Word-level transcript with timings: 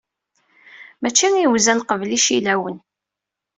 Mačči 1.01 1.27
iwzan 1.45 1.85
qbel 1.89 2.11
icillawen. 2.17 2.77